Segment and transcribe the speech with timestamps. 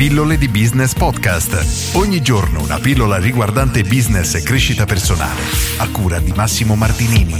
[0.00, 1.94] Pillole di Business Podcast.
[1.94, 5.42] Ogni giorno una pillola riguardante business e crescita personale.
[5.76, 7.34] A cura di Massimo Martinini.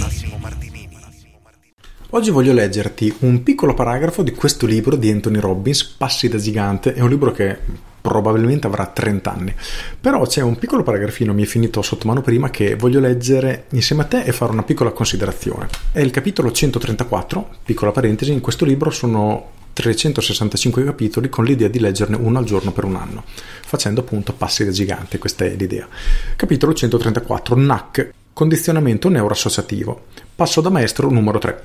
[2.11, 6.93] Oggi voglio leggerti un piccolo paragrafo di questo libro di Anthony Robbins, Passi da gigante.
[6.93, 7.57] È un libro che
[7.99, 9.55] probabilmente avrà 30 anni.
[9.99, 14.03] Però c'è un piccolo paragrafino, mi è finito sotto mano prima, che voglio leggere insieme
[14.03, 15.67] a te e fare una piccola considerazione.
[15.91, 21.79] È il capitolo 134, piccola parentesi, in questo libro sono 365 capitoli con l'idea di
[21.79, 25.87] leggerne uno al giorno per un anno, facendo appunto passi da gigante, questa è l'idea.
[26.35, 30.05] Capitolo 134, NAC, condizionamento neuroassociativo.
[30.35, 31.63] Passo da maestro numero 3.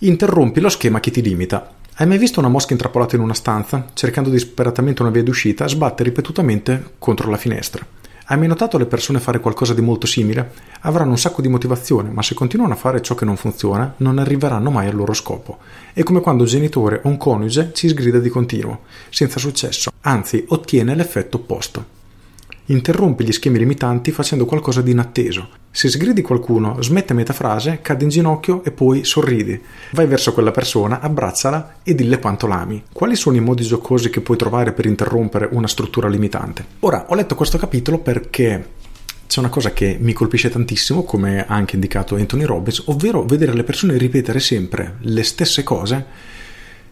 [0.00, 1.74] Interrompi lo schema che ti limita.
[1.98, 6.02] Hai mai visto una mosca intrappolata in una stanza, cercando disperatamente una via d'uscita, sbatte
[6.02, 7.86] ripetutamente contro la finestra?
[8.28, 10.50] Hai mai notato le persone fare qualcosa di molto simile?
[10.80, 14.18] Avranno un sacco di motivazione, ma se continuano a fare ciò che non funziona, non
[14.18, 15.58] arriveranno mai al loro scopo.
[15.92, 20.44] È come quando un genitore o un coniuge ci sgrida di continuo, senza successo, anzi
[20.48, 21.95] ottiene l'effetto opposto.
[22.68, 25.48] Interrompi gli schemi limitanti facendo qualcosa di inatteso.
[25.70, 29.60] Se sgridi qualcuno, smette a metà frase, cade in ginocchio e poi sorridi.
[29.92, 32.82] Vai verso quella persona, abbracciala e dille quanto l'ami.
[32.92, 36.64] Quali sono i modi giocosi che puoi trovare per interrompere una struttura limitante?
[36.80, 38.74] Ora, ho letto questo capitolo perché
[39.28, 43.54] c'è una cosa che mi colpisce tantissimo, come ha anche indicato Anthony Robbins, ovvero vedere
[43.54, 46.04] le persone ripetere sempre le stesse cose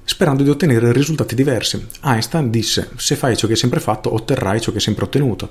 [0.05, 1.85] sperando di ottenere risultati diversi.
[2.03, 5.51] Einstein disse: Se fai ciò che hai sempre fatto, otterrai ciò che hai sempre ottenuto.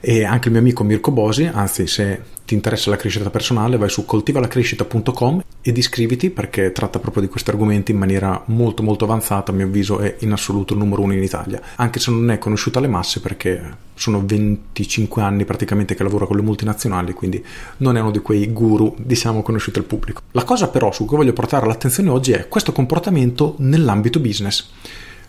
[0.00, 3.88] E anche il mio amico Mirko Bosi, anzi, se ti interessa la crescita personale, vai
[3.88, 9.52] su coltivalacrescita.com ed iscriviti perché tratta proprio di questi argomenti in maniera molto molto avanzata,
[9.52, 12.38] a mio avviso è in assoluto il numero uno in Italia, anche se non è
[12.38, 17.42] conosciuta alle masse perché sono 25 anni praticamente che lavora con le multinazionali, quindi
[17.78, 20.22] non è uno di quei guru, diciamo, conosciuti al pubblico.
[20.32, 24.70] La cosa però su cui voglio portare l'attenzione oggi è questo comportamento nell'ambito business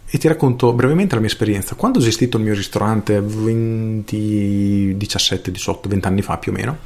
[0.06, 1.76] e ti racconto brevemente la mia esperienza.
[1.76, 6.78] Quando ho gestito il mio ristorante 20, 17, 18, 20 anni fa più o meno,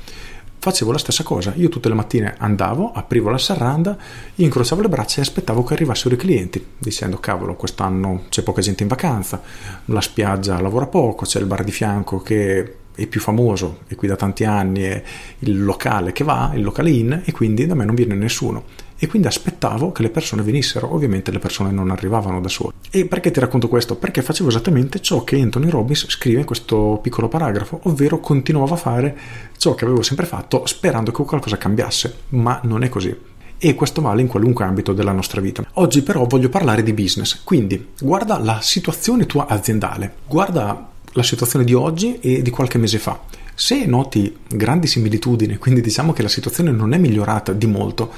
[0.59, 1.53] facevo la stessa cosa.
[1.55, 3.97] Io tutte le mattine andavo, aprivo la serranda,
[4.35, 8.83] incrociavo le braccia e aspettavo che arrivassero i clienti, dicendo cavolo, quest'anno c'è poca gente
[8.83, 9.41] in vacanza,
[9.85, 14.07] la spiaggia lavora poco, c'è il bar di fianco che è più famoso e qui
[14.07, 15.03] da tanti anni è
[15.39, 19.07] il locale che va, il locale in e quindi da me non viene nessuno e
[19.07, 22.73] quindi aspettavo che le persone venissero, ovviamente le persone non arrivavano da sole.
[22.89, 23.95] E perché ti racconto questo?
[23.95, 28.77] Perché facevo esattamente ciò che Anthony Robbins scrive in questo piccolo paragrafo, ovvero continuavo a
[28.77, 29.17] fare
[29.57, 34.01] ciò che avevo sempre fatto sperando che qualcosa cambiasse, ma non è così e questo
[34.01, 35.65] vale in qualunque ambito della nostra vita.
[35.73, 41.65] Oggi però voglio parlare di business, quindi guarda la situazione tua aziendale, guarda la situazione
[41.65, 43.19] di oggi e di qualche mese fa.
[43.55, 48.13] Se noti grandi similitudini, quindi diciamo che la situazione non è migliorata di molto,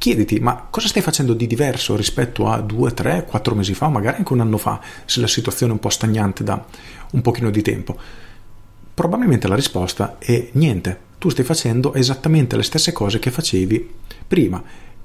[0.00, 4.16] chiediti ma cosa stai facendo di diverso rispetto a 2, 3, 4 mesi fa, magari
[4.16, 6.64] anche un anno fa, se la situazione è un po' stagnante da
[7.12, 7.98] un pochino di tempo.
[8.94, 11.08] Probabilmente la risposta è niente.
[11.18, 13.90] Tu stai facendo esattamente le stesse cose che facevi
[14.26, 14.62] prima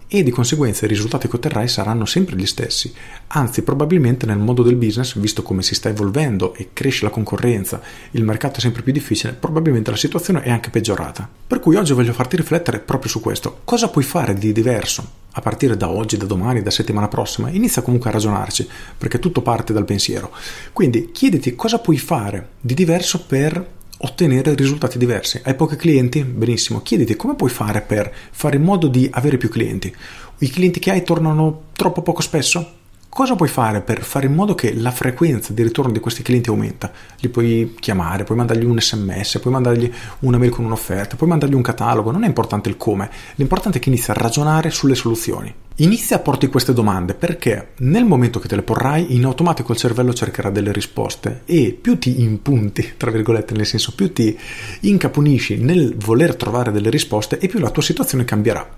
[0.07, 2.93] e di conseguenza i risultati che otterrai saranno sempre gli stessi.
[3.27, 7.81] Anzi, probabilmente nel mondo del business, visto come si sta evolvendo e cresce la concorrenza,
[8.11, 11.27] il mercato è sempre più difficile, probabilmente la situazione è anche peggiorata.
[11.47, 13.61] Per cui oggi voglio farti riflettere proprio su questo.
[13.63, 15.23] Cosa puoi fare di diverso?
[15.37, 18.67] A partire da oggi, da domani, da settimana prossima, inizia comunque a ragionarci,
[18.97, 20.31] perché tutto parte dal pensiero.
[20.71, 23.73] Quindi chiediti cosa puoi fare di diverso per
[24.05, 25.41] ottenere risultati diversi.
[25.43, 26.23] Hai pochi clienti?
[26.23, 29.93] Benissimo, chiediti come puoi fare per fare in modo di avere più clienti.
[30.39, 32.74] I clienti che hai tornano troppo poco spesso?
[33.15, 36.49] Cosa puoi fare per fare in modo che la frequenza di ritorno di questi clienti
[36.49, 36.91] aumenta?
[37.21, 39.89] Li puoi chiamare, puoi mandargli un sms, puoi mandargli
[40.19, 43.81] una mail con un'offerta, puoi mandargli un catalogo, non è importante il come, l'importante è
[43.81, 45.55] che inizi a ragionare sulle soluzioni.
[45.75, 49.77] Inizia a porti queste domande perché nel momento che te le porrai in automatico il
[49.77, 54.37] cervello cercherà delle risposte e più ti impunti, tra virgolette, nel senso più ti
[54.81, 58.69] incapunisci nel voler trovare delle risposte e più la tua situazione cambierà.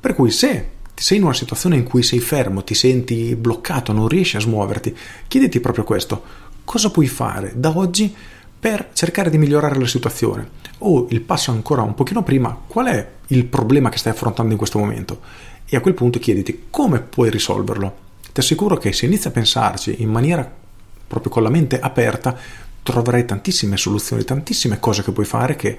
[0.00, 4.08] Per cui se sei in una situazione in cui sei fermo, ti senti bloccato, non
[4.08, 6.22] riesci a smuoverti, chiediti proprio questo.
[6.64, 8.14] Cosa puoi fare da oggi
[8.58, 10.48] per cercare di migliorare la situazione?
[10.78, 14.58] O il passo ancora un pochino prima, qual è il problema che stai affrontando in
[14.58, 15.20] questo momento?
[15.64, 17.96] E a quel punto chiediti come puoi risolverlo.
[18.32, 20.50] Ti assicuro che se inizi a pensarci in maniera
[21.06, 22.36] proprio con la mente aperta,
[22.82, 25.78] troverai tantissime soluzioni, tantissime cose che puoi fare che,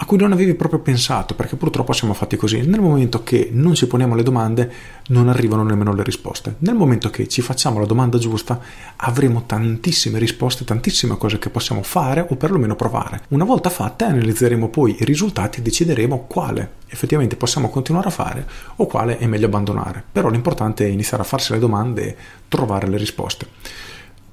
[0.00, 2.60] a cui non avevi proprio pensato, perché purtroppo siamo fatti così.
[2.60, 4.72] Nel momento che non ci poniamo le domande,
[5.08, 6.54] non arrivano nemmeno le risposte.
[6.58, 8.60] Nel momento che ci facciamo la domanda giusta,
[8.96, 13.22] avremo tantissime risposte, tantissime cose che possiamo fare o perlomeno provare.
[13.28, 18.46] Una volta fatte, analizzeremo poi i risultati e decideremo quale effettivamente possiamo continuare a fare
[18.76, 20.04] o quale è meglio abbandonare.
[20.12, 22.16] Però l'importante è iniziare a farsi le domande e
[22.46, 23.46] trovare le risposte.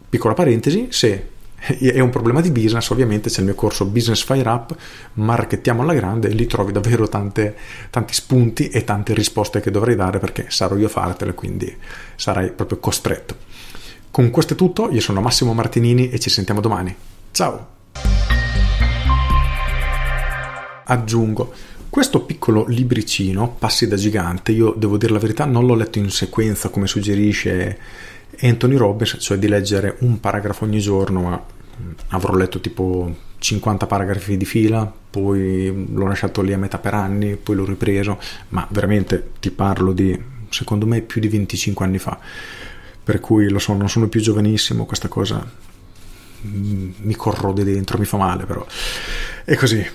[0.07, 1.33] Piccola parentesi, se
[1.79, 4.75] è un problema di business, ovviamente c'è il mio corso Business Fire Up,
[5.13, 7.55] marchettiamo alla grande e lì trovi davvero tante,
[7.89, 11.75] tanti spunti e tante risposte che dovrei dare perché sarò io a fartele, quindi
[12.15, 13.35] sarai proprio costretto.
[14.11, 16.95] Con questo è tutto, io sono Massimo Martinini e ci sentiamo domani.
[17.31, 17.73] Ciao!
[20.87, 21.51] Aggiungo,
[21.89, 26.11] questo piccolo libricino, Passi da gigante, io devo dire la verità, non l'ho letto in
[26.11, 27.77] sequenza come suggerisce
[28.41, 31.43] Anthony Robbins, cioè di leggere un paragrafo ogni giorno, ma
[32.09, 37.35] avrò letto tipo 50 paragrafi di fila, poi l'ho lasciato lì a metà per anni,
[37.35, 38.19] poi l'ho ripreso,
[38.49, 40.19] ma veramente ti parlo di,
[40.49, 42.17] secondo me, più di 25 anni fa.
[43.03, 45.47] Per cui lo so, non sono più giovanissimo, questa cosa
[46.41, 48.65] mi corrode dentro, mi fa male però.
[49.43, 49.85] E così,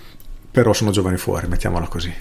[0.50, 2.12] però sono giovane fuori, mettiamola così.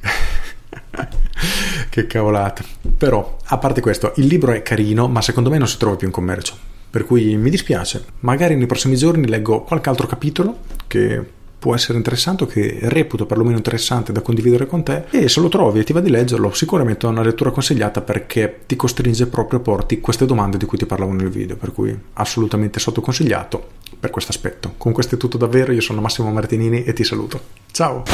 [1.90, 2.64] che cavolata.
[2.96, 6.06] Però, a parte questo, il libro è carino, ma secondo me non si trova più
[6.06, 6.74] in commercio.
[6.96, 8.02] Per cui mi dispiace.
[8.20, 11.22] Magari nei prossimi giorni leggo qualche altro capitolo che
[11.58, 15.48] può essere interessante o che reputo perlomeno interessante da condividere con te e se lo
[15.48, 19.58] trovi e ti va di leggerlo sicuramente è una lettura consigliata perché ti costringe proprio
[19.58, 24.08] a porti queste domande di cui ti parlavo nel video per cui assolutamente sottoconsigliato per
[24.08, 24.72] questo aspetto.
[24.78, 27.38] Con questo è tutto davvero io sono Massimo Martinini e ti saluto.
[27.72, 28.04] Ciao